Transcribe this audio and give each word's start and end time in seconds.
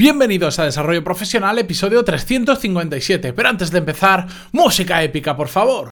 Bienvenidos 0.00 0.60
a 0.60 0.64
Desarrollo 0.64 1.02
Profesional, 1.02 1.58
episodio 1.58 2.04
357. 2.04 3.32
Pero 3.32 3.48
antes 3.48 3.72
de 3.72 3.78
empezar, 3.78 4.28
música 4.52 5.02
épica, 5.02 5.36
por 5.36 5.48
favor. 5.48 5.90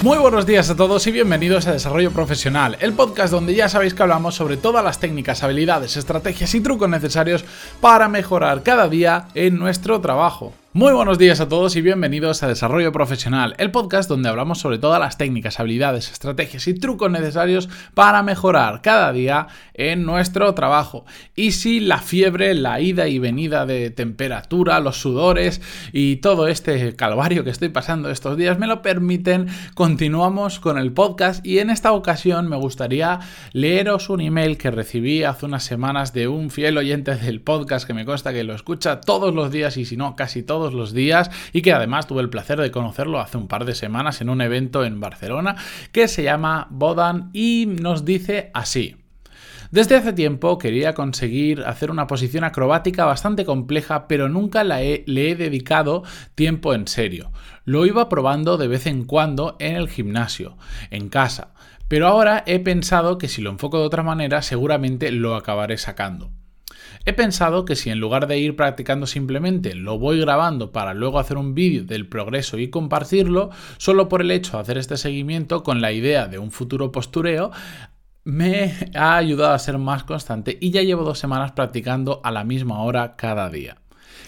Muy 0.00 0.16
buenos 0.16 0.46
días 0.46 0.70
a 0.70 0.74
todos 0.74 1.06
y 1.06 1.12
bienvenidos 1.12 1.66
a 1.66 1.72
Desarrollo 1.72 2.12
Profesional, 2.12 2.78
el 2.80 2.94
podcast 2.94 3.30
donde 3.30 3.54
ya 3.54 3.68
sabéis 3.68 3.92
que 3.92 4.02
hablamos 4.02 4.36
sobre 4.36 4.56
todas 4.56 4.82
las 4.82 4.98
técnicas, 4.98 5.42
habilidades, 5.42 5.98
estrategias 5.98 6.54
y 6.54 6.62
trucos 6.62 6.88
necesarios 6.88 7.44
para 7.82 8.08
mejorar 8.08 8.62
cada 8.62 8.88
día 8.88 9.28
en 9.34 9.58
nuestro 9.58 10.00
trabajo. 10.00 10.54
Muy 10.72 10.92
buenos 10.92 11.18
días 11.18 11.40
a 11.40 11.48
todos 11.48 11.74
y 11.74 11.82
bienvenidos 11.82 12.44
a 12.44 12.46
Desarrollo 12.46 12.92
Profesional, 12.92 13.56
el 13.58 13.72
podcast 13.72 14.08
donde 14.08 14.28
hablamos 14.28 14.60
sobre 14.60 14.78
todas 14.78 15.00
las 15.00 15.18
técnicas, 15.18 15.58
habilidades, 15.58 16.12
estrategias 16.12 16.68
y 16.68 16.74
trucos 16.74 17.10
necesarios 17.10 17.68
para 17.92 18.22
mejorar 18.22 18.80
cada 18.80 19.12
día 19.12 19.48
en 19.80 20.04
nuestro 20.04 20.52
trabajo. 20.54 21.06
Y 21.34 21.52
si 21.52 21.80
la 21.80 21.98
fiebre, 21.98 22.54
la 22.54 22.80
ida 22.80 23.08
y 23.08 23.18
venida 23.18 23.64
de 23.64 23.90
temperatura, 23.90 24.78
los 24.80 25.00
sudores 25.00 25.62
y 25.92 26.16
todo 26.16 26.48
este 26.48 26.94
calvario 26.96 27.44
que 27.44 27.50
estoy 27.50 27.70
pasando 27.70 28.10
estos 28.10 28.36
días 28.36 28.58
me 28.58 28.66
lo 28.66 28.82
permiten, 28.82 29.48
continuamos 29.74 30.60
con 30.60 30.76
el 30.76 30.92
podcast 30.92 31.44
y 31.46 31.60
en 31.60 31.70
esta 31.70 31.92
ocasión 31.92 32.46
me 32.48 32.56
gustaría 32.56 33.20
leeros 33.52 34.10
un 34.10 34.20
email 34.20 34.58
que 34.58 34.70
recibí 34.70 35.24
hace 35.24 35.46
unas 35.46 35.64
semanas 35.64 36.12
de 36.12 36.28
un 36.28 36.50
fiel 36.50 36.76
oyente 36.76 37.14
del 37.16 37.40
podcast 37.40 37.86
que 37.86 37.94
me 37.94 38.04
consta 38.04 38.34
que 38.34 38.44
lo 38.44 38.54
escucha 38.54 39.00
todos 39.00 39.34
los 39.34 39.50
días 39.50 39.78
y 39.78 39.86
si 39.86 39.96
no 39.96 40.14
casi 40.14 40.42
todos 40.42 40.74
los 40.74 40.92
días 40.92 41.30
y 41.54 41.62
que 41.62 41.72
además 41.72 42.06
tuve 42.06 42.20
el 42.20 42.28
placer 42.28 42.60
de 42.60 42.70
conocerlo 42.70 43.18
hace 43.18 43.38
un 43.38 43.48
par 43.48 43.64
de 43.64 43.74
semanas 43.74 44.20
en 44.20 44.28
un 44.28 44.42
evento 44.42 44.84
en 44.84 45.00
Barcelona 45.00 45.56
que 45.92 46.06
se 46.06 46.22
llama 46.22 46.66
Bodan 46.70 47.30
y 47.32 47.66
nos 47.66 48.04
dice 48.04 48.50
así. 48.52 48.99
Desde 49.70 49.94
hace 49.94 50.12
tiempo 50.12 50.58
quería 50.58 50.94
conseguir 50.94 51.62
hacer 51.62 51.92
una 51.92 52.08
posición 52.08 52.42
acrobática 52.42 53.04
bastante 53.04 53.44
compleja, 53.44 54.08
pero 54.08 54.28
nunca 54.28 54.64
la 54.64 54.80
le 54.80 55.30
he 55.30 55.36
dedicado 55.36 56.02
tiempo 56.34 56.74
en 56.74 56.88
serio. 56.88 57.30
Lo 57.64 57.86
iba 57.86 58.08
probando 58.08 58.56
de 58.56 58.66
vez 58.66 58.86
en 58.86 59.04
cuando 59.04 59.56
en 59.60 59.76
el 59.76 59.88
gimnasio, 59.88 60.56
en 60.90 61.08
casa, 61.08 61.54
pero 61.86 62.08
ahora 62.08 62.42
he 62.48 62.58
pensado 62.58 63.16
que 63.16 63.28
si 63.28 63.42
lo 63.42 63.50
enfoco 63.50 63.78
de 63.78 63.84
otra 63.84 64.02
manera 64.02 64.42
seguramente 64.42 65.12
lo 65.12 65.36
acabaré 65.36 65.78
sacando. 65.78 66.32
He 67.06 67.12
pensado 67.12 67.64
que 67.64 67.76
si 67.76 67.90
en 67.90 67.98
lugar 67.98 68.26
de 68.26 68.38
ir 68.38 68.56
practicando 68.56 69.06
simplemente 69.06 69.74
lo 69.74 69.98
voy 69.98 70.20
grabando 70.20 70.70
para 70.70 70.92
luego 70.92 71.18
hacer 71.18 71.36
un 71.36 71.54
vídeo 71.54 71.84
del 71.84 72.06
progreso 72.06 72.58
y 72.58 72.68
compartirlo, 72.68 73.50
solo 73.78 74.08
por 74.08 74.20
el 74.20 74.30
hecho 74.30 74.52
de 74.56 74.62
hacer 74.62 74.78
este 74.78 74.96
seguimiento 74.96 75.62
con 75.62 75.80
la 75.80 75.92
idea 75.92 76.26
de 76.26 76.38
un 76.38 76.50
futuro 76.50 76.92
postureo, 76.92 77.52
me 78.30 78.74
ha 78.94 79.16
ayudado 79.16 79.52
a 79.52 79.58
ser 79.58 79.78
más 79.78 80.04
constante 80.04 80.56
y 80.60 80.70
ya 80.70 80.82
llevo 80.82 81.04
dos 81.04 81.18
semanas 81.18 81.52
practicando 81.52 82.20
a 82.24 82.30
la 82.30 82.44
misma 82.44 82.82
hora 82.82 83.16
cada 83.16 83.50
día. 83.50 83.76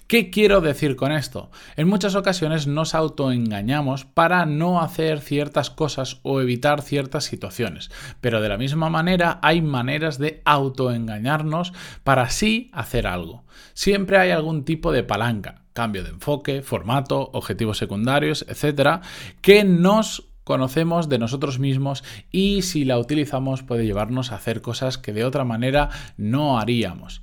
¿Qué 0.07 0.31
quiero 0.31 0.61
decir 0.61 0.97
con 0.97 1.13
esto? 1.13 1.51
En 1.77 1.89
muchas 1.89 2.15
ocasiones 2.17 2.67
nos 2.67 2.95
autoengañamos 2.95 4.05
para 4.05 4.45
no 4.45 4.83
hacer 4.83 5.21
ciertas 5.21 5.71
cosas 5.71 6.19
o 6.23 6.41
evitar 6.41 6.83
ciertas 6.83 7.25
situaciones, 7.25 7.91
pero 8.21 8.41
de 8.41 8.49
la 8.49 8.59
misma 8.59 8.91
manera 8.91 9.39
hay 9.43 9.63
maneras 9.63 10.19
de 10.19 10.43
autoengañarnos 10.45 11.73
para 12.05 12.29
sí 12.29 12.71
hacer 12.75 13.07
algo. 13.07 13.45
Siempre 13.73 14.19
hay 14.19 14.33
algún 14.33 14.65
tipo 14.65 14.93
de 14.93 15.05
palanca, 15.05 15.63
cambio 15.73 16.03
de 16.03 16.11
enfoque, 16.11 16.63
formato, 16.63 17.31
objetivos 17.33 17.79
secundarios, 17.79 18.45
etcétera, 18.49 19.01
que 19.41 19.65
nos 19.65 20.32
conocemos 20.45 21.09
de 21.09 21.19
nosotros 21.19 21.59
mismos 21.59 22.05
y 22.31 22.63
si 22.63 22.85
la 22.85 22.99
utilizamos 22.99 23.63
puede 23.63 23.85
llevarnos 23.85 24.33
a 24.33 24.37
hacer 24.37 24.63
cosas 24.63 24.99
que 24.99 25.13
de 25.13 25.25
otra 25.25 25.45
manera 25.45 25.91
no 26.17 26.59
haríamos. 26.59 27.23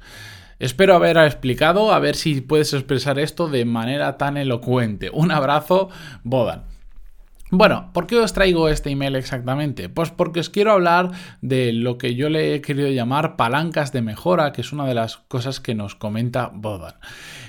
Espero 0.60 0.96
haber 0.96 1.18
explicado, 1.18 1.94
a 1.94 2.00
ver 2.00 2.16
si 2.16 2.42
puedes 2.42 2.74
expresar 2.74 3.18
esto 3.18 3.48
de 3.48 3.64
manera 3.64 4.18
tan 4.18 4.36
elocuente. 4.36 5.10
Un 5.14 5.32
abrazo, 5.32 5.90
Bodan. 6.24 6.66
Bueno, 7.52 7.90
¿por 7.94 8.06
qué 8.06 8.18
os 8.18 8.34
traigo 8.34 8.70
este 8.70 8.92
email 8.92 9.16
exactamente? 9.16 9.90
Pues 9.90 10.12
porque 10.12 10.40
os 10.40 10.52
quiero 10.52 10.72
hablar 10.72 11.12
de 11.42 11.74
lo 11.74 11.98
que 11.98 12.14
yo 12.14 12.30
le 12.30 12.54
he 12.54 12.62
querido 12.62 12.90
llamar 12.90 13.38
palancas 13.38 13.92
de 13.92 14.04
mejora, 14.04 14.52
que 14.52 14.62
es 14.62 14.72
una 14.72 14.86
de 14.86 14.94
las 14.94 15.18
cosas 15.18 15.60
que 15.60 15.74
nos 15.74 15.96
comenta 15.96 16.52
Bodan. 16.54 16.96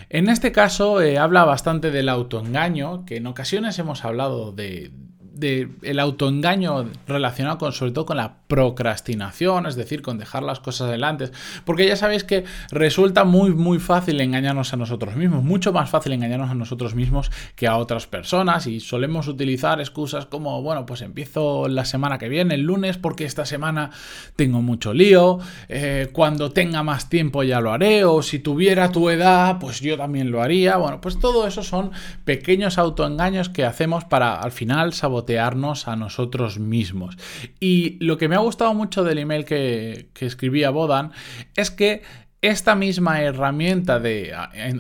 En 0.09 0.31
este 0.31 0.53
caso 0.53 1.03
eh, 1.03 1.19
habla 1.19 1.45
bastante 1.45 1.91
del 1.91 2.09
autoengaño, 2.09 3.05
que 3.05 3.19
en 3.19 3.27
ocasiones 3.27 3.79
hemos 3.79 4.05
hablado 4.05 4.53
de, 4.53 4.91
el 5.41 6.01
autoengaño 6.01 6.91
relacionado 7.07 7.59
con, 7.59 7.73
sobre 7.73 7.93
todo 7.93 8.07
con 8.07 8.17
la 8.17 8.37
procrastinación, 8.47 9.67
es 9.67 9.77
decir, 9.77 10.03
con 10.03 10.19
dejar 10.19 10.43
las 10.43 10.61
cosas 10.61 10.89
adelante, 10.89 11.31
porque 11.65 11.87
ya 11.87 11.97
sabéis 11.97 12.25
que 12.25 12.45
resulta 12.71 13.25
muy 13.25 13.55
muy 13.55 13.79
fácil 13.79 14.21
engañarnos 14.21 14.73
a 14.73 14.77
nosotros 14.77 15.17
mismos, 15.17 15.45
mucho 15.45 15.73
más 15.73 15.89
fácil 15.89 16.13
engañarnos 16.13 16.51
a 16.51 16.55
nosotros 16.55 16.95
mismos 16.95 17.31
que 17.55 17.67
a 17.67 17.77
otras 17.77 18.07
personas 18.07 18.67
y 18.67 18.81
solemos 18.81 19.29
utilizar 19.29 19.81
excusas 19.81 20.27
como, 20.27 20.63
bueno, 20.63 20.87
pues 20.87 21.03
empiezo 21.03 21.69
la 21.69 21.85
semana 21.85 22.19
que 22.19 22.29
viene, 22.29 22.55
el 22.55 22.63
lunes, 22.63 22.99
porque 22.99 23.25
esta 23.25 23.47
semana 23.47 23.91
tengo 24.37 24.63
mucho 24.63 24.93
lío, 24.93 25.39
eh, 25.69 26.09
cuando 26.13 26.51
tenga 26.51 26.83
más 26.83 27.09
tiempo 27.09 27.43
ya 27.43 27.61
lo 27.61 27.73
haré, 27.73 28.05
o 28.05 28.23
si 28.23 28.39
tuviera 28.39 28.91
tu 28.91 29.11
edad, 29.11 29.59
pues 29.59 29.81
yo 29.81 29.97
también 29.97 30.31
lo 30.31 30.43
haría, 30.43 30.77
bueno, 30.77 31.01
pues 31.01 31.19
todo 31.19 31.47
eso 31.47 31.63
son 31.63 31.93
pequeños 32.25 32.79
autoengaños 32.79 33.49
que 33.49 33.65
hacemos 33.65 34.05
para 34.05 34.35
al 34.35 34.53
final 34.53 34.93
sabotear 34.93 35.30
a 35.39 35.97
nosotros 35.97 36.59
mismos. 36.59 37.17
Y 37.61 38.03
lo 38.05 38.19
que 38.19 38.29
me 38.29 38.37
ha 38.37 38.41
gustado 38.41 38.75
mucho 38.75 39.05
del 39.05 39.19
email 39.19 39.45
que, 39.45 40.09
que 40.15 40.27
escribí 40.27 40.65
a 40.65 40.71
Bodan 40.71 41.13
es 41.57 41.71
que 41.71 42.03
esta 42.43 42.75
misma 42.75 43.21
herramienta 43.21 44.01
de 44.01 44.33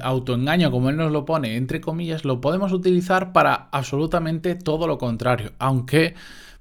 autoengaño, 0.02 0.70
como 0.70 0.88
él 0.88 0.96
nos 0.96 1.12
lo 1.12 1.26
pone, 1.26 1.56
entre 1.56 1.80
comillas, 1.80 2.24
lo 2.24 2.40
podemos 2.40 2.72
utilizar 2.72 3.32
para 3.32 3.68
absolutamente 3.70 4.54
todo 4.54 4.86
lo 4.86 4.96
contrario, 4.96 5.52
aunque 5.58 6.14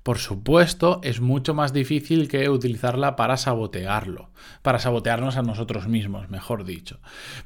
por 0.03 0.17
supuesto, 0.17 1.01
es 1.03 1.19
mucho 1.19 1.53
más 1.53 1.73
difícil 1.73 2.29
que 2.29 2.49
utilizarla 2.49 3.17
para 3.17 3.35
sabotearlo, 3.35 4.29
para 4.61 4.79
sabotearnos 4.79 5.35
a 5.35 5.41
nosotros 5.41 5.89
mismos, 5.89 6.29
mejor 6.29 6.63
dicho. 6.63 6.99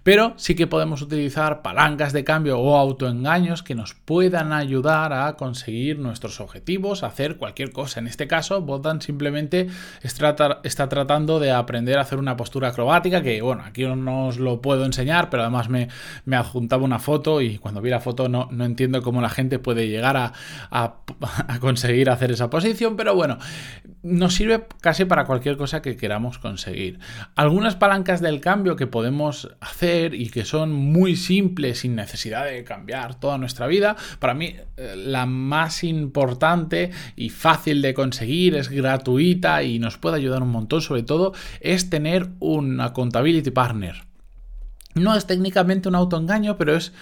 Pero 0.03 0.33
sí 0.37 0.53
que 0.53 0.67
podemos 0.67 1.01
utilizar 1.01 1.63
palancas 1.63 2.13
de 2.13 2.23
cambio 2.23 2.59
o 2.59 2.77
autoengaños 2.77 3.63
que 3.63 3.73
nos 3.73 3.95
puedan 3.95 4.53
ayudar 4.53 5.13
a 5.13 5.35
conseguir 5.35 5.97
nuestros 5.97 6.39
objetivos, 6.39 7.01
hacer 7.01 7.37
cualquier 7.37 7.71
cosa. 7.71 7.99
En 7.99 8.07
este 8.07 8.27
caso, 8.27 8.61
Botan 8.61 9.01
simplemente 9.01 9.67
está, 10.03 10.35
tratando 10.35 11.39
de 11.39 11.51
aprender 11.51 11.97
a 11.97 12.01
hacer 12.01 12.19
una 12.19 12.37
postura 12.37 12.69
acrobática, 12.69 13.23
que 13.23 13.41
bueno, 13.41 13.63
aquí 13.65 13.83
no 13.83 14.27
os 14.27 14.37
lo 14.37 14.61
puedo 14.61 14.85
enseñar, 14.85 15.31
pero 15.31 15.41
además 15.41 15.69
me, 15.69 15.89
me 16.25 16.35
adjuntaba 16.35 16.83
una 16.83 16.99
foto 16.99 17.41
y 17.41 17.57
cuando 17.57 17.81
vi 17.81 17.89
la 17.89 17.99
foto 17.99 18.29
no, 18.29 18.47
no 18.51 18.63
entiendo 18.63 19.01
cómo 19.01 19.21
la 19.21 19.29
gente 19.29 19.57
puede 19.57 19.87
llegar 19.87 20.17
a, 20.17 20.33
a, 20.69 20.97
a 21.47 21.59
conseguir 21.59 22.11
hacer 22.11 22.31
esa 22.31 22.42
posición, 22.49 22.95
pero 22.95 23.15
bueno, 23.15 23.37
nos 24.03 24.35
sirve 24.35 24.65
casi 24.81 25.05
para 25.05 25.25
cualquier 25.25 25.57
cosa 25.57 25.81
que 25.81 25.95
queramos 25.95 26.37
conseguir. 26.37 26.99
Algunas 27.35 27.75
palancas 27.75 28.21
del 28.21 28.41
cambio 28.41 28.75
que 28.75 28.87
podemos 28.87 29.55
hacer 29.61 30.13
y 30.13 30.29
que 30.29 30.45
son 30.45 30.71
muy 30.73 31.15
simples 31.15 31.79
sin 31.79 31.95
necesidad 31.95 32.45
de 32.45 32.63
cambiar 32.63 33.19
toda 33.19 33.37
nuestra 33.37 33.67
vida, 33.67 33.95
para 34.19 34.33
mí 34.33 34.55
eh, 34.77 34.95
la 34.97 35.25
más 35.25 35.83
importante 35.83 36.91
y 37.15 37.29
fácil 37.29 37.81
de 37.81 37.93
conseguir, 37.93 38.55
es 38.55 38.69
gratuita 38.69 39.63
y 39.63 39.79
nos 39.79 39.97
puede 39.97 40.17
ayudar 40.17 40.43
un 40.43 40.51
montón, 40.51 40.81
sobre 40.81 41.03
todo, 41.03 41.33
es 41.61 41.89
tener 41.89 42.29
un 42.39 42.81
accountability 42.81 43.51
partner. 43.51 44.03
No 44.95 45.15
es 45.15 45.25
técnicamente 45.25 45.89
un 45.89 45.95
autoengaño, 45.95 46.57
pero 46.57 46.75
es 46.75 46.93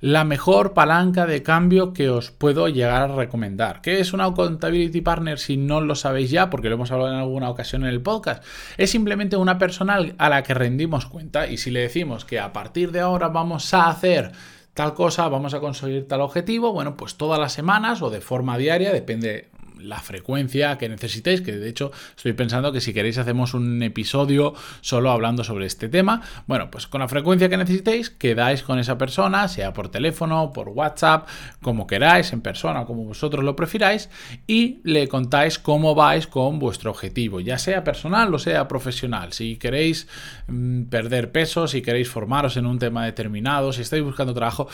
la 0.00 0.24
mejor 0.24 0.74
palanca 0.74 1.26
de 1.26 1.42
cambio 1.42 1.92
que 1.92 2.08
os 2.10 2.30
puedo 2.30 2.68
llegar 2.68 3.10
a 3.10 3.14
recomendar. 3.16 3.80
¿Qué 3.80 4.00
es 4.00 4.12
una 4.12 4.26
Accountability 4.26 5.00
Partner 5.00 5.38
si 5.38 5.56
no 5.56 5.80
lo 5.80 5.94
sabéis 5.94 6.30
ya? 6.30 6.50
Porque 6.50 6.68
lo 6.68 6.76
hemos 6.76 6.92
hablado 6.92 7.12
en 7.12 7.18
alguna 7.18 7.50
ocasión 7.50 7.82
en 7.82 7.88
el 7.88 8.00
podcast. 8.00 8.44
Es 8.76 8.90
simplemente 8.90 9.36
una 9.36 9.58
persona 9.58 9.98
a 10.16 10.28
la 10.28 10.42
que 10.42 10.54
rendimos 10.54 11.06
cuenta 11.06 11.48
y 11.48 11.56
si 11.56 11.70
le 11.70 11.80
decimos 11.80 12.24
que 12.24 12.38
a 12.38 12.52
partir 12.52 12.92
de 12.92 13.00
ahora 13.00 13.28
vamos 13.28 13.74
a 13.74 13.88
hacer 13.88 14.32
tal 14.74 14.94
cosa, 14.94 15.28
vamos 15.28 15.54
a 15.54 15.60
conseguir 15.60 16.06
tal 16.06 16.20
objetivo, 16.20 16.72
bueno, 16.72 16.96
pues 16.96 17.16
todas 17.16 17.40
las 17.40 17.52
semanas 17.52 18.00
o 18.00 18.10
de 18.10 18.20
forma 18.20 18.56
diaria, 18.56 18.92
depende 18.92 19.48
la 19.80 20.00
frecuencia 20.00 20.78
que 20.78 20.88
necesitéis, 20.88 21.40
que 21.40 21.52
de 21.52 21.68
hecho 21.68 21.92
estoy 22.16 22.32
pensando 22.32 22.72
que 22.72 22.80
si 22.80 22.92
queréis 22.92 23.18
hacemos 23.18 23.54
un 23.54 23.82
episodio 23.82 24.54
solo 24.80 25.10
hablando 25.10 25.44
sobre 25.44 25.66
este 25.66 25.88
tema. 25.88 26.22
Bueno, 26.46 26.70
pues 26.70 26.86
con 26.86 27.00
la 27.00 27.08
frecuencia 27.08 27.48
que 27.48 27.56
necesitéis, 27.56 28.10
quedáis 28.10 28.62
con 28.62 28.78
esa 28.78 28.98
persona, 28.98 29.48
sea 29.48 29.72
por 29.72 29.88
teléfono, 29.90 30.52
por 30.52 30.68
WhatsApp, 30.68 31.28
como 31.62 31.86
queráis, 31.86 32.32
en 32.32 32.40
persona, 32.40 32.84
como 32.84 33.04
vosotros 33.04 33.44
lo 33.44 33.56
prefiráis, 33.56 34.10
y 34.46 34.80
le 34.84 35.08
contáis 35.08 35.58
cómo 35.58 35.94
vais 35.94 36.26
con 36.26 36.58
vuestro 36.58 36.90
objetivo, 36.90 37.40
ya 37.40 37.58
sea 37.58 37.84
personal 37.84 38.32
o 38.34 38.38
sea 38.38 38.68
profesional. 38.68 39.32
Si 39.32 39.56
queréis 39.56 40.08
mm, 40.46 40.84
perder 40.84 41.32
peso, 41.32 41.66
si 41.68 41.82
queréis 41.82 42.08
formaros 42.08 42.56
en 42.56 42.66
un 42.66 42.78
tema 42.78 43.04
determinado, 43.04 43.72
si 43.72 43.82
estáis 43.82 44.02
buscando 44.02 44.34
trabajo, 44.34 44.68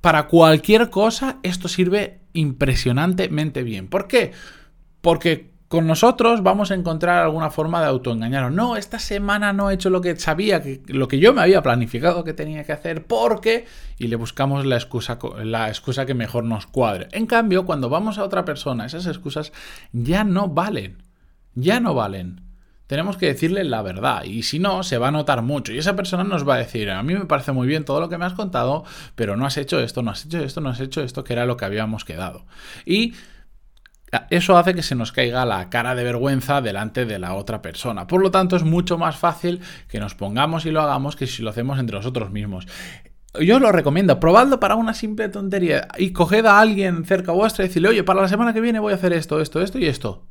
para 0.00 0.26
cualquier 0.28 0.90
cosa 0.90 1.38
esto 1.42 1.68
sirve 1.68 2.20
impresionantemente 2.32 3.62
bien. 3.62 3.88
¿Por 3.88 4.06
qué? 4.06 4.32
Porque 5.00 5.50
con 5.68 5.86
nosotros 5.86 6.42
vamos 6.42 6.70
a 6.70 6.74
encontrar 6.74 7.22
alguna 7.22 7.50
forma 7.50 7.80
de 7.80 7.86
autoengañarnos. 7.86 8.52
No, 8.52 8.76
esta 8.76 8.98
semana 8.98 9.52
no 9.52 9.70
he 9.70 9.74
hecho 9.74 9.88
lo 9.88 10.00
que 10.00 10.16
sabía, 10.16 10.60
lo 10.86 11.06
que 11.06 11.20
yo 11.20 11.32
me 11.32 11.42
había 11.42 11.62
planificado 11.62 12.24
que 12.24 12.32
tenía 12.32 12.64
que 12.64 12.72
hacer, 12.72 13.06
porque... 13.06 13.66
Y 13.96 14.08
le 14.08 14.16
buscamos 14.16 14.66
la 14.66 14.76
excusa, 14.76 15.18
la 15.44 15.68
excusa 15.68 16.06
que 16.06 16.14
mejor 16.14 16.44
nos 16.44 16.66
cuadre. 16.66 17.06
En 17.12 17.26
cambio, 17.26 17.66
cuando 17.66 17.88
vamos 17.88 18.18
a 18.18 18.24
otra 18.24 18.44
persona, 18.44 18.86
esas 18.86 19.06
excusas 19.06 19.52
ya 19.92 20.24
no 20.24 20.48
valen. 20.48 21.04
Ya 21.54 21.78
no 21.78 21.94
valen 21.94 22.49
tenemos 22.90 23.16
que 23.16 23.26
decirle 23.26 23.62
la 23.62 23.82
verdad 23.82 24.24
y 24.24 24.42
si 24.42 24.58
no, 24.58 24.82
se 24.82 24.98
va 24.98 25.08
a 25.08 25.10
notar 25.12 25.42
mucho 25.42 25.72
y 25.72 25.78
esa 25.78 25.94
persona 25.94 26.24
nos 26.24 26.46
va 26.46 26.56
a 26.56 26.58
decir, 26.58 26.90
a 26.90 27.04
mí 27.04 27.14
me 27.14 27.24
parece 27.24 27.52
muy 27.52 27.68
bien 27.68 27.84
todo 27.84 28.00
lo 28.00 28.08
que 28.08 28.18
me 28.18 28.24
has 28.24 28.32
contado, 28.32 28.82
pero 29.14 29.36
no 29.36 29.46
has 29.46 29.56
hecho 29.58 29.78
esto, 29.78 30.02
no 30.02 30.10
has 30.10 30.24
hecho 30.24 30.40
esto, 30.40 30.60
no 30.60 30.70
has 30.70 30.80
hecho 30.80 31.00
esto, 31.00 31.22
que 31.22 31.34
era 31.34 31.46
lo 31.46 31.56
que 31.56 31.64
habíamos 31.66 32.04
quedado. 32.04 32.46
Y 32.84 33.14
eso 34.28 34.58
hace 34.58 34.74
que 34.74 34.82
se 34.82 34.96
nos 34.96 35.12
caiga 35.12 35.46
la 35.46 35.70
cara 35.70 35.94
de 35.94 36.02
vergüenza 36.02 36.60
delante 36.62 37.06
de 37.06 37.20
la 37.20 37.34
otra 37.34 37.62
persona. 37.62 38.08
Por 38.08 38.22
lo 38.22 38.32
tanto, 38.32 38.56
es 38.56 38.64
mucho 38.64 38.98
más 38.98 39.16
fácil 39.16 39.60
que 39.86 40.00
nos 40.00 40.16
pongamos 40.16 40.66
y 40.66 40.72
lo 40.72 40.80
hagamos 40.80 41.14
que 41.14 41.28
si 41.28 41.44
lo 41.44 41.50
hacemos 41.50 41.78
entre 41.78 41.96
nosotros 41.96 42.32
mismos. 42.32 42.66
Yo 43.40 43.54
os 43.54 43.62
lo 43.62 43.70
recomiendo, 43.70 44.18
probadlo 44.18 44.58
para 44.58 44.74
una 44.74 44.94
simple 44.94 45.28
tontería 45.28 45.86
y 45.96 46.12
coged 46.12 46.44
a 46.44 46.58
alguien 46.58 47.04
cerca 47.04 47.30
vuestra 47.30 47.64
y 47.64 47.68
decirle, 47.68 47.90
oye, 47.90 48.02
para 48.02 48.20
la 48.20 48.26
semana 48.26 48.52
que 48.52 48.60
viene 48.60 48.80
voy 48.80 48.94
a 48.94 48.96
hacer 48.96 49.12
esto, 49.12 49.40
esto, 49.40 49.62
esto 49.62 49.78
y 49.78 49.86
esto. 49.86 50.26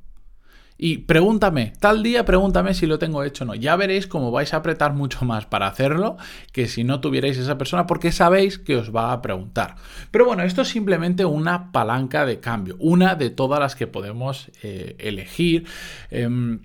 Y 0.82 1.00
pregúntame, 1.00 1.74
tal 1.82 2.04
día 2.04 2.24
pregúntame 2.24 2.74
si 2.74 2.86
lo 2.86 3.00
tengo 3.00 3.26
hecho 3.26 3.44
o 3.44 3.48
no. 3.48 3.54
Ya 3.54 3.76
veréis 3.76 4.08
cómo 4.08 4.32
vais 4.32 4.54
a 4.54 4.58
apretar 4.58 4.94
mucho 4.94 5.26
más 5.26 5.46
para 5.46 5.68
hacerlo 5.68 6.16
que 6.54 6.70
si 6.70 6.86
no 6.86 7.02
tuvierais 7.02 7.38
esa 7.38 7.58
persona 7.58 7.86
porque 7.86 8.14
sabéis 8.14 8.58
que 8.58 8.78
os 8.78 8.96
va 8.96 9.12
a 9.12 9.22
preguntar. 9.22 9.76
Pero 10.10 10.24
bueno, 10.24 10.44
esto 10.44 10.62
es 10.62 10.70
simplemente 10.70 11.26
una 11.26 11.74
palanca 11.74 12.26
de 12.26 12.40
cambio, 12.40 12.78
una 12.80 13.16
de 13.16 13.30
todas 13.30 13.60
las 13.60 13.76
que 13.76 13.88
podemos 13.88 14.52
eh, 14.64 14.96
elegir. 15.00 15.68
Em, 16.12 16.62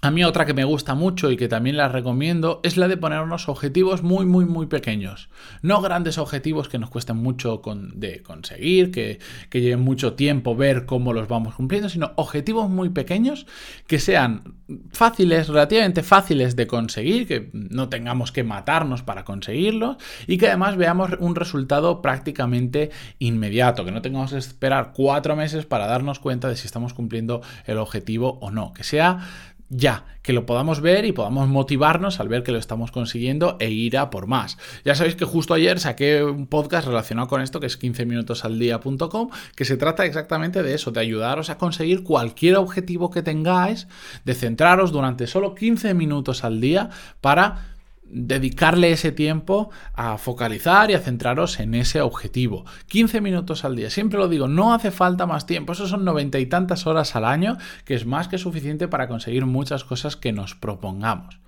a 0.00 0.12
mí 0.12 0.22
otra 0.22 0.46
que 0.46 0.54
me 0.54 0.64
gusta 0.64 0.94
mucho 0.94 1.30
y 1.32 1.36
que 1.36 1.48
también 1.48 1.76
la 1.76 1.88
recomiendo 1.88 2.60
es 2.62 2.76
la 2.76 2.86
de 2.86 2.96
ponernos 2.96 3.48
objetivos 3.48 4.04
muy, 4.04 4.26
muy, 4.26 4.44
muy 4.44 4.66
pequeños. 4.66 5.28
No 5.60 5.80
grandes 5.80 6.18
objetivos 6.18 6.68
que 6.68 6.78
nos 6.78 6.88
cuesten 6.88 7.16
mucho 7.16 7.60
de 7.94 8.22
conseguir, 8.22 8.92
que, 8.92 9.18
que 9.50 9.60
lleven 9.60 9.80
mucho 9.80 10.12
tiempo 10.14 10.54
ver 10.54 10.86
cómo 10.86 11.12
los 11.12 11.26
vamos 11.26 11.56
cumpliendo, 11.56 11.88
sino 11.88 12.12
objetivos 12.14 12.70
muy 12.70 12.90
pequeños 12.90 13.46
que 13.88 13.98
sean 13.98 14.54
fáciles, 14.92 15.48
relativamente 15.48 16.04
fáciles 16.04 16.54
de 16.54 16.68
conseguir, 16.68 17.26
que 17.26 17.50
no 17.52 17.88
tengamos 17.88 18.30
que 18.30 18.44
matarnos 18.44 19.02
para 19.02 19.24
conseguirlos 19.24 19.96
y 20.28 20.38
que 20.38 20.46
además 20.46 20.76
veamos 20.76 21.10
un 21.18 21.34
resultado 21.34 22.02
prácticamente 22.02 22.90
inmediato, 23.18 23.84
que 23.84 23.90
no 23.90 24.00
tengamos 24.00 24.30
que 24.30 24.38
esperar 24.38 24.92
cuatro 24.94 25.34
meses 25.34 25.66
para 25.66 25.88
darnos 25.88 26.20
cuenta 26.20 26.48
de 26.48 26.54
si 26.54 26.66
estamos 26.66 26.94
cumpliendo 26.94 27.40
el 27.66 27.78
objetivo 27.78 28.38
o 28.40 28.52
no, 28.52 28.72
que 28.72 28.84
sea 28.84 29.56
ya, 29.70 30.04
que 30.22 30.32
lo 30.32 30.46
podamos 30.46 30.80
ver 30.80 31.04
y 31.04 31.12
podamos 31.12 31.48
motivarnos 31.48 32.20
al 32.20 32.28
ver 32.28 32.42
que 32.42 32.52
lo 32.52 32.58
estamos 32.58 32.90
consiguiendo 32.90 33.56
e 33.60 33.70
ir 33.70 33.98
a 33.98 34.10
por 34.10 34.26
más. 34.26 34.56
Ya 34.84 34.94
sabéis 34.94 35.16
que 35.16 35.24
justo 35.24 35.54
ayer 35.54 35.78
saqué 35.78 36.24
un 36.24 36.46
podcast 36.46 36.86
relacionado 36.86 37.28
con 37.28 37.42
esto 37.42 37.60
que 37.60 37.66
es 37.66 37.80
15minutosaldia.com 37.80 39.30
que 39.54 39.64
se 39.64 39.76
trata 39.76 40.06
exactamente 40.06 40.62
de 40.62 40.74
eso, 40.74 40.90
de 40.90 41.00
ayudaros 41.00 41.50
a 41.50 41.58
conseguir 41.58 42.02
cualquier 42.02 42.56
objetivo 42.56 43.10
que 43.10 43.22
tengáis, 43.22 43.88
de 44.24 44.34
centraros 44.34 44.92
durante 44.92 45.26
solo 45.26 45.54
15 45.54 45.94
minutos 45.94 46.44
al 46.44 46.60
día 46.60 46.90
para 47.20 47.77
dedicarle 48.10 48.90
ese 48.90 49.12
tiempo 49.12 49.70
a 49.94 50.18
focalizar 50.18 50.90
y 50.90 50.94
a 50.94 51.00
centraros 51.00 51.60
en 51.60 51.74
ese 51.74 52.00
objetivo. 52.00 52.64
15 52.86 53.20
minutos 53.20 53.64
al 53.64 53.76
día, 53.76 53.90
siempre 53.90 54.18
lo 54.18 54.28
digo, 54.28 54.48
no 54.48 54.72
hace 54.72 54.90
falta 54.90 55.26
más 55.26 55.46
tiempo, 55.46 55.72
eso 55.72 55.86
son 55.86 56.04
noventa 56.04 56.38
y 56.38 56.46
tantas 56.46 56.86
horas 56.86 57.16
al 57.16 57.24
año, 57.24 57.58
que 57.84 57.94
es 57.94 58.06
más 58.06 58.28
que 58.28 58.38
suficiente 58.38 58.88
para 58.88 59.08
conseguir 59.08 59.46
muchas 59.46 59.84
cosas 59.84 60.16
que 60.16 60.32
nos 60.32 60.54
propongamos. 60.54 61.40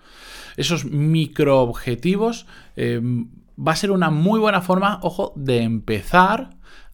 Esos 0.56 0.84
microobjetivos 0.84 2.46
eh, 2.76 3.00
va 3.56 3.72
a 3.72 3.76
ser 3.76 3.90
una 3.90 4.10
muy 4.10 4.40
buena 4.40 4.60
forma, 4.60 4.98
ojo, 5.02 5.32
de 5.36 5.62
empezar 5.62 6.50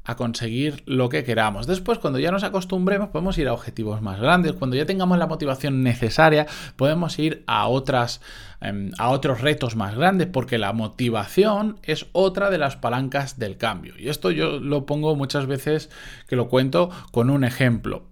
a 0.07 0.15
conseguir 0.15 0.83
lo 0.87 1.09
que 1.09 1.25
queramos. 1.25 1.67
Después, 1.67 1.99
cuando 1.99 2.19
ya 2.19 2.31
nos 2.31 2.45
acostumbremos, 2.45 3.09
podemos 3.09 3.37
ir 3.39 3.49
a 3.49 3.53
objetivos 3.53 4.01
más 4.01 4.21
grandes. 4.21 4.53
Cuando 4.53 4.77
ya 4.77 4.87
tengamos 4.87 5.19
la 5.19 5.27
motivación 5.27 5.83
necesaria, 5.83 6.47
podemos 6.77 7.19
ir 7.19 7.43
a 7.47 7.67
otras 7.67 8.21
em, 8.61 8.93
a 8.99 9.11
otros 9.11 9.41
retos 9.41 9.77
más 9.77 9.97
grandes, 9.97 10.29
porque 10.29 10.59
la 10.59 10.73
motivación 10.73 11.79
es 11.83 12.07
otra 12.13 12.51
de 12.51 12.59
las 12.59 12.77
palancas 12.77 13.39
del 13.39 13.57
cambio. 13.57 13.95
Y 13.99 14.09
esto 14.09 14.31
yo 14.31 14.61
lo 14.61 14.87
pongo 14.87 15.17
muchas 15.17 15.47
veces 15.47 15.91
que 16.29 16.37
lo 16.37 16.49
cuento 16.49 16.91
con 17.11 17.29
un 17.29 17.45
ejemplo. 17.45 18.05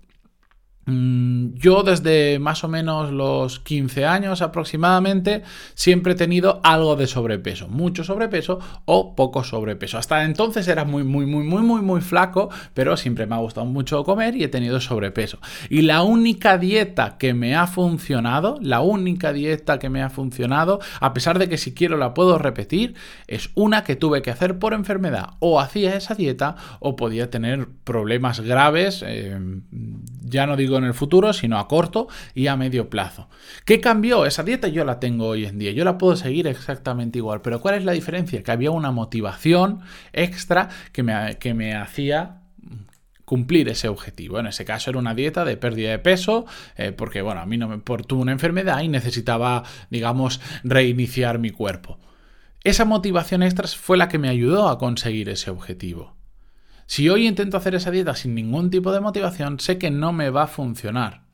Mm, 0.86 1.54
yo 1.54 1.82
desde 1.82 2.38
más 2.38 2.62
o 2.62 2.68
menos 2.68 3.10
los 3.10 3.58
15 3.60 4.04
años 4.04 4.42
aproximadamente 4.42 5.42
siempre 5.74 6.12
he 6.12 6.16
tenido 6.16 6.60
algo 6.62 6.96
de 6.96 7.06
sobrepeso, 7.06 7.68
mucho 7.68 8.04
sobrepeso 8.04 8.58
o 8.84 9.14
poco 9.16 9.44
sobrepeso. 9.44 9.96
Hasta 9.96 10.24
entonces 10.24 10.68
era 10.68 10.84
muy, 10.84 11.04
muy, 11.04 11.26
muy, 11.26 11.44
muy, 11.44 11.62
muy, 11.62 11.80
muy 11.80 12.00
flaco, 12.00 12.50
pero 12.74 12.96
siempre 12.96 13.26
me 13.26 13.34
ha 13.34 13.38
gustado 13.38 13.66
mucho 13.66 14.04
comer 14.04 14.36
y 14.36 14.44
he 14.44 14.48
tenido 14.48 14.80
sobrepeso. 14.80 15.38
Y 15.70 15.82
la 15.82 16.02
única 16.02 16.58
dieta 16.58 17.16
que 17.18 17.32
me 17.32 17.54
ha 17.54 17.66
funcionado, 17.66 18.58
la 18.60 18.80
única 18.80 19.32
dieta 19.32 19.78
que 19.78 19.88
me 19.88 20.02
ha 20.02 20.10
funcionado, 20.10 20.80
a 21.00 21.14
pesar 21.14 21.38
de 21.38 21.48
que 21.48 21.56
si 21.56 21.72
quiero 21.72 21.96
la 21.96 22.14
puedo 22.14 22.38
repetir, 22.38 22.94
es 23.26 23.50
una 23.54 23.84
que 23.84 23.96
tuve 23.96 24.22
que 24.22 24.30
hacer 24.30 24.58
por 24.58 24.74
enfermedad. 24.74 25.30
O 25.38 25.60
hacía 25.60 25.96
esa 25.96 26.14
dieta 26.14 26.56
o 26.80 26.96
podía 26.96 27.30
tener 27.30 27.68
problemas 27.84 28.40
graves, 28.40 29.02
eh, 29.06 29.38
ya 30.24 30.46
no 30.46 30.56
digo 30.56 30.76
en 30.78 30.84
el 30.84 30.94
futuro, 30.94 31.32
sino 31.32 31.58
a 31.58 31.68
corto 31.68 32.08
y 32.34 32.46
a 32.46 32.56
medio 32.56 32.88
plazo. 32.88 33.28
¿Qué 33.64 33.80
cambió? 33.80 34.26
Esa 34.26 34.42
dieta 34.42 34.68
yo 34.68 34.84
la 34.84 34.98
tengo 35.00 35.28
hoy 35.28 35.44
en 35.44 35.58
día, 35.58 35.72
yo 35.72 35.84
la 35.84 35.98
puedo 35.98 36.16
seguir 36.16 36.46
exactamente 36.46 37.18
igual, 37.18 37.42
pero 37.42 37.60
¿cuál 37.60 37.76
es 37.76 37.84
la 37.84 37.92
diferencia? 37.92 38.42
Que 38.42 38.52
había 38.52 38.70
una 38.70 38.90
motivación 38.90 39.80
extra 40.12 40.68
que 40.92 41.02
me, 41.02 41.36
que 41.38 41.54
me 41.54 41.74
hacía 41.74 42.40
cumplir 43.24 43.68
ese 43.68 43.88
objetivo. 43.88 44.38
En 44.38 44.46
ese 44.46 44.64
caso 44.64 44.90
era 44.90 44.98
una 44.98 45.14
dieta 45.14 45.44
de 45.44 45.56
pérdida 45.56 45.90
de 45.90 45.98
peso, 45.98 46.46
eh, 46.76 46.92
porque 46.92 47.22
bueno, 47.22 47.40
a 47.40 47.46
mí 47.46 47.56
no 47.56 47.68
me 47.68 47.78
tuve 47.78 48.20
una 48.20 48.32
enfermedad 48.32 48.82
y 48.82 48.88
necesitaba, 48.88 49.64
digamos, 49.90 50.40
reiniciar 50.62 51.38
mi 51.38 51.50
cuerpo. 51.50 51.98
Esa 52.62 52.84
motivación 52.84 53.42
extra 53.42 53.68
fue 53.68 53.96
la 53.96 54.08
que 54.08 54.18
me 54.18 54.28
ayudó 54.28 54.68
a 54.68 54.78
conseguir 54.78 55.28
ese 55.28 55.50
objetivo. 55.50 56.16
Si 56.86 57.08
hoy 57.08 57.26
intento 57.26 57.56
hacer 57.56 57.74
esa 57.74 57.90
dieta 57.90 58.14
sin 58.14 58.34
ningún 58.34 58.70
tipo 58.70 58.92
de 58.92 59.00
motivación, 59.00 59.60
sé 59.60 59.78
que 59.78 59.90
no 59.90 60.12
me 60.12 60.30
va 60.30 60.44
a 60.44 60.48
funcionar. 60.48 61.24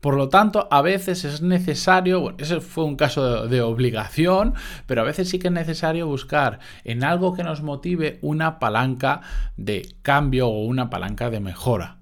Por 0.00 0.14
lo 0.14 0.28
tanto, 0.28 0.68
a 0.70 0.82
veces 0.82 1.24
es 1.24 1.40
necesario, 1.40 2.20
bueno, 2.20 2.38
ese 2.38 2.60
fue 2.60 2.84
un 2.84 2.96
caso 2.96 3.46
de, 3.48 3.60
obligación, 3.62 4.54
pero 4.86 5.00
a 5.00 5.04
veces 5.04 5.28
sí 5.30 5.38
que 5.38 5.48
es 5.48 5.52
necesario 5.52 6.06
buscar 6.06 6.60
en 6.84 7.02
algo 7.02 7.34
que 7.34 7.42
nos 7.42 7.62
motive 7.62 8.18
una 8.20 8.58
palanca 8.58 9.22
de 9.56 9.96
cambio 10.02 10.48
o 10.48 10.64
una 10.64 10.90
palanca 10.90 11.30
de 11.30 11.40
mejora. 11.40 11.96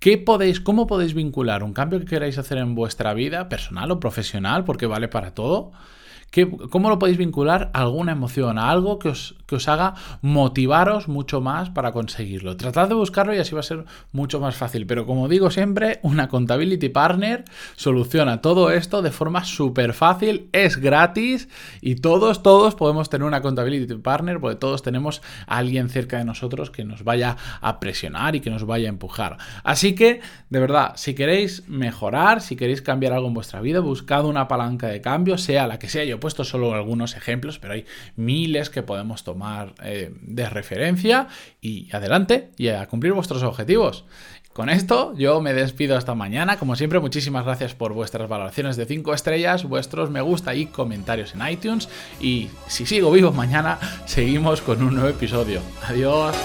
¿Qué 0.00 0.18
podéis, 0.18 0.60
¿Cómo 0.60 0.86
podéis 0.86 1.14
vincular 1.14 1.62
un 1.62 1.72
cambio 1.72 2.00
que 2.00 2.06
queráis 2.06 2.38
hacer 2.38 2.58
en 2.58 2.74
vuestra 2.74 3.14
vida, 3.14 3.48
personal 3.48 3.90
o 3.92 4.00
profesional, 4.00 4.64
porque 4.64 4.86
vale 4.86 5.08
para 5.08 5.32
todo? 5.32 5.72
¿Cómo 6.70 6.90
lo 6.90 6.98
podéis 7.00 7.18
vincular 7.18 7.70
a 7.74 7.80
alguna 7.80 8.12
emoción, 8.12 8.56
a 8.56 8.70
algo 8.70 9.00
que 9.00 9.08
os, 9.08 9.34
que 9.46 9.56
os 9.56 9.66
haga 9.66 9.94
motivaros 10.22 11.08
mucho 11.08 11.40
más 11.40 11.70
para 11.70 11.90
conseguirlo? 11.90 12.56
Tratad 12.56 12.88
de 12.88 12.94
buscarlo 12.94 13.34
y 13.34 13.38
así 13.38 13.52
va 13.52 13.60
a 13.60 13.64
ser 13.64 13.84
mucho 14.12 14.38
más 14.38 14.54
fácil. 14.54 14.86
Pero 14.86 15.06
como 15.06 15.26
digo 15.26 15.50
siempre, 15.50 15.98
una 16.02 16.28
Contability 16.28 16.88
Partner 16.88 17.44
soluciona 17.74 18.40
todo 18.40 18.70
esto 18.70 19.02
de 19.02 19.10
forma 19.10 19.44
súper 19.44 19.92
fácil, 19.92 20.48
es 20.52 20.76
gratis 20.76 21.48
y 21.80 21.96
todos, 21.96 22.44
todos 22.44 22.76
podemos 22.76 23.10
tener 23.10 23.26
una 23.26 23.42
Contability 23.42 23.94
Partner 23.96 24.38
porque 24.38 24.56
todos 24.56 24.82
tenemos 24.82 25.22
a 25.48 25.58
alguien 25.58 25.88
cerca 25.88 26.18
de 26.18 26.24
nosotros 26.24 26.70
que 26.70 26.84
nos 26.84 27.02
vaya 27.02 27.36
a 27.60 27.80
presionar 27.80 28.36
y 28.36 28.40
que 28.40 28.50
nos 28.50 28.64
vaya 28.64 28.86
a 28.86 28.90
empujar. 28.90 29.38
Así 29.64 29.96
que, 29.96 30.20
de 30.48 30.60
verdad, 30.60 30.92
si 30.94 31.14
queréis 31.14 31.68
mejorar, 31.68 32.40
si 32.40 32.54
queréis 32.54 32.82
cambiar 32.82 33.14
algo 33.14 33.26
en 33.26 33.34
vuestra 33.34 33.60
vida, 33.60 33.80
buscad 33.80 34.24
una 34.26 34.46
palanca 34.46 34.86
de 34.86 35.00
cambio, 35.00 35.36
sea 35.36 35.66
la 35.66 35.80
que 35.80 35.88
sea. 35.88 36.04
Yo 36.04 36.19
puesto 36.20 36.44
solo 36.44 36.74
algunos 36.74 37.16
ejemplos, 37.16 37.58
pero 37.58 37.74
hay 37.74 37.86
miles 38.16 38.70
que 38.70 38.82
podemos 38.82 39.24
tomar 39.24 39.74
eh, 39.82 40.12
de 40.20 40.48
referencia 40.48 41.28
y 41.60 41.94
adelante 41.94 42.50
y 42.56 42.68
a 42.68 42.86
cumplir 42.86 43.12
vuestros 43.12 43.42
objetivos. 43.42 44.04
Con 44.52 44.68
esto 44.68 45.14
yo 45.16 45.40
me 45.40 45.54
despido 45.54 45.96
hasta 45.96 46.14
mañana. 46.14 46.58
Como 46.58 46.74
siempre, 46.74 46.98
muchísimas 46.98 47.44
gracias 47.44 47.74
por 47.74 47.92
vuestras 47.92 48.28
valoraciones 48.28 48.76
de 48.76 48.84
5 48.84 49.14
estrellas, 49.14 49.64
vuestros 49.64 50.10
me 50.10 50.20
gusta 50.20 50.54
y 50.54 50.66
comentarios 50.66 51.34
en 51.34 51.48
iTunes. 51.48 51.88
Y 52.20 52.50
si 52.66 52.84
sigo 52.84 53.12
vivo 53.12 53.32
mañana, 53.32 53.78
seguimos 54.06 54.60
con 54.60 54.82
un 54.82 54.94
nuevo 54.94 55.08
episodio. 55.08 55.60
Adiós. 55.86 56.36